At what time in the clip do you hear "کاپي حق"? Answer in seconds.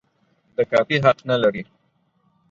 0.71-1.17